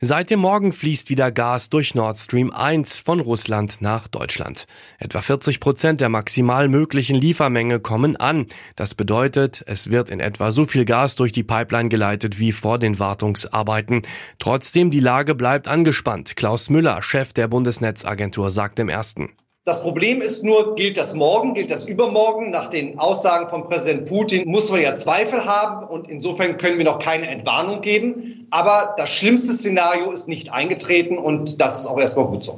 Seit 0.00 0.30
dem 0.30 0.38
Morgen 0.38 0.72
fließt 0.72 1.10
wieder 1.10 1.32
Gas 1.32 1.70
durch 1.70 1.96
Nord 1.96 2.16
Stream 2.16 2.52
1 2.52 3.00
von 3.00 3.18
Russland 3.18 3.78
nach 3.80 4.06
Deutschland. 4.06 4.66
Etwa 5.00 5.20
40 5.20 5.58
Prozent 5.58 6.00
der 6.00 6.08
maximal 6.08 6.68
möglichen 6.68 7.16
Liefermenge 7.16 7.80
kommen 7.80 8.14
an. 8.14 8.46
Das 8.76 8.94
bedeutet, 8.94 9.64
es 9.66 9.90
wird 9.90 10.10
in 10.10 10.20
etwa 10.20 10.52
so 10.52 10.66
viel 10.66 10.84
Gas 10.84 11.16
durch 11.16 11.32
die 11.32 11.42
Pipeline 11.42 11.88
geleitet 11.88 12.38
wie 12.38 12.52
vor 12.52 12.78
den 12.78 13.00
Wartungsarbeiten. 13.00 14.02
Trotzdem, 14.38 14.92
die 14.92 15.00
Lage 15.00 15.34
bleibt 15.34 15.66
angespannt. 15.66 16.36
Klaus 16.36 16.70
Müller, 16.70 17.02
Chef 17.02 17.32
der 17.32 17.48
Bundesnetzagentur, 17.48 18.52
sagt 18.52 18.78
im 18.78 18.88
ersten. 18.88 19.30
Das 19.64 19.82
Problem 19.82 20.20
ist 20.20 20.44
nur, 20.44 20.76
gilt 20.76 20.96
das 20.96 21.12
morgen, 21.14 21.54
gilt 21.54 21.72
das 21.72 21.84
übermorgen? 21.84 22.52
Nach 22.52 22.70
den 22.70 23.00
Aussagen 23.00 23.48
von 23.48 23.66
Präsident 23.66 24.08
Putin 24.08 24.48
muss 24.48 24.70
man 24.70 24.80
ja 24.80 24.94
Zweifel 24.94 25.44
haben 25.44 25.84
und 25.88 26.08
insofern 26.08 26.56
können 26.56 26.78
wir 26.78 26.84
noch 26.84 27.00
keine 27.00 27.26
Entwarnung 27.26 27.80
geben. 27.80 28.37
Aber 28.50 28.94
das 28.96 29.10
schlimmste 29.10 29.52
Szenario 29.52 30.10
ist 30.10 30.28
nicht 30.28 30.52
eingetreten 30.52 31.18
und 31.18 31.60
das 31.60 31.80
ist 31.80 31.86
auch 31.86 31.98
erstmal 31.98 32.26
gut 32.26 32.44
so. 32.44 32.56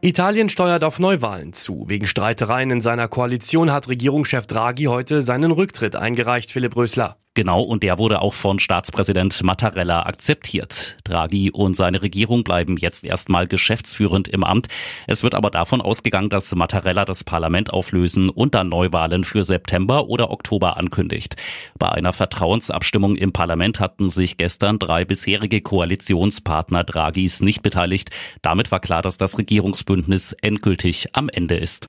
Italien 0.00 0.48
steuert 0.48 0.84
auf 0.84 1.00
Neuwahlen 1.00 1.52
zu. 1.52 1.84
Wegen 1.88 2.06
Streitereien 2.06 2.70
in 2.70 2.80
seiner 2.80 3.08
Koalition 3.08 3.72
hat 3.72 3.88
Regierungschef 3.88 4.46
Draghi 4.46 4.84
heute 4.84 5.22
seinen 5.22 5.50
Rücktritt 5.50 5.96
eingereicht, 5.96 6.52
Philipp 6.52 6.76
Rösler. 6.76 7.16
Genau, 7.36 7.60
und 7.60 7.82
der 7.82 7.98
wurde 7.98 8.22
auch 8.22 8.32
von 8.32 8.58
Staatspräsident 8.58 9.42
Mattarella 9.42 10.06
akzeptiert. 10.06 10.96
Draghi 11.04 11.50
und 11.50 11.76
seine 11.76 12.00
Regierung 12.00 12.44
bleiben 12.44 12.78
jetzt 12.78 13.04
erstmal 13.04 13.46
geschäftsführend 13.46 14.26
im 14.26 14.42
Amt. 14.42 14.68
Es 15.06 15.22
wird 15.22 15.34
aber 15.34 15.50
davon 15.50 15.82
ausgegangen, 15.82 16.30
dass 16.30 16.54
Mattarella 16.54 17.04
das 17.04 17.24
Parlament 17.24 17.74
auflösen 17.74 18.30
und 18.30 18.54
dann 18.54 18.70
Neuwahlen 18.70 19.22
für 19.22 19.44
September 19.44 20.08
oder 20.08 20.30
Oktober 20.30 20.78
ankündigt. 20.78 21.36
Bei 21.78 21.90
einer 21.90 22.14
Vertrauensabstimmung 22.14 23.16
im 23.16 23.32
Parlament 23.32 23.80
hatten 23.80 24.08
sich 24.08 24.38
gestern 24.38 24.78
drei 24.78 25.04
bisherige 25.04 25.60
Koalitionspartner 25.60 26.84
Draghis 26.84 27.42
nicht 27.42 27.60
beteiligt. 27.60 28.08
Damit 28.40 28.72
war 28.72 28.80
klar, 28.80 29.02
dass 29.02 29.18
das 29.18 29.36
Regierungsbündnis 29.36 30.32
endgültig 30.40 31.14
am 31.14 31.28
Ende 31.28 31.56
ist. 31.56 31.86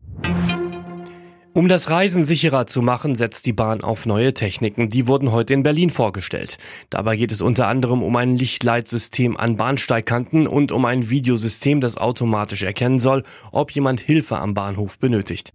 Um 1.57 1.67
das 1.67 1.89
Reisen 1.89 2.23
sicherer 2.23 2.67
zu 2.67 2.83
machen, 2.83 3.15
setzt 3.15 3.47
die 3.47 3.51
Bahn 3.51 3.81
auf 3.81 4.05
neue 4.05 4.35
Techniken. 4.35 4.89
Die 4.89 5.07
wurden 5.07 5.31
heute 5.31 5.55
in 5.55 5.63
Berlin 5.63 5.89
vorgestellt. 5.89 6.59
Dabei 6.91 7.15
geht 7.15 7.31
es 7.31 7.41
unter 7.41 7.67
anderem 7.67 8.03
um 8.03 8.15
ein 8.15 8.37
Lichtleitsystem 8.37 9.35
an 9.35 9.55
Bahnsteigkanten 9.55 10.45
und 10.45 10.71
um 10.71 10.85
ein 10.85 11.09
Videosystem, 11.09 11.81
das 11.81 11.97
automatisch 11.97 12.61
erkennen 12.61 12.99
soll, 12.99 13.23
ob 13.51 13.71
jemand 13.71 14.01
Hilfe 14.01 14.37
am 14.37 14.53
Bahnhof 14.53 14.99
benötigt. 14.99 15.51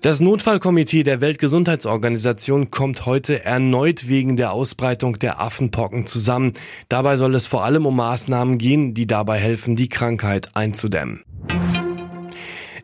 Das 0.00 0.20
Notfallkomitee 0.20 1.02
der 1.02 1.20
Weltgesundheitsorganisation 1.20 2.70
kommt 2.70 3.04
heute 3.04 3.44
erneut 3.44 4.08
wegen 4.08 4.38
der 4.38 4.52
Ausbreitung 4.52 5.18
der 5.18 5.42
Affenpocken 5.42 6.06
zusammen. 6.06 6.54
Dabei 6.88 7.18
soll 7.18 7.34
es 7.34 7.46
vor 7.46 7.64
allem 7.64 7.84
um 7.84 7.96
Maßnahmen 7.96 8.56
gehen, 8.56 8.94
die 8.94 9.06
dabei 9.06 9.38
helfen, 9.38 9.76
die 9.76 9.90
Krankheit 9.90 10.56
einzudämmen. 10.56 11.22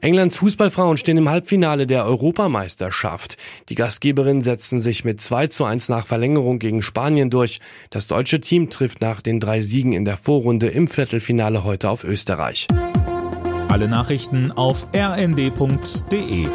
Englands 0.05 0.37
Fußballfrauen 0.37 0.99
stehen 0.99 1.17
im 1.17 1.31
Halbfinale 1.31 1.87
der 1.87 2.05
Europameisterschaft. 2.05 3.39
Die 3.71 3.75
Gastgeberinnen 3.75 4.43
setzen 4.43 4.79
sich 4.79 5.03
mit 5.03 5.19
2 5.19 5.47
zu 5.47 5.65
1 5.65 5.89
nach 5.89 6.05
Verlängerung 6.05 6.59
gegen 6.59 6.83
Spanien 6.83 7.31
durch. 7.31 7.59
Das 7.89 8.07
deutsche 8.07 8.39
Team 8.43 8.69
trifft 8.69 9.01
nach 9.01 9.23
den 9.23 9.41
drei 9.41 9.63
Siegen 9.63 9.95
in 9.95 10.05
der 10.05 10.19
Vorrunde 10.19 10.69
im 10.69 10.89
Viertelfinale 10.89 11.65
heute 11.65 11.89
auf 11.89 12.05
Österreich. 12.05 12.69
Alle 13.69 13.89
Nachrichten 13.89 14.53
auf 14.53 14.87
rnd.de 14.95 16.49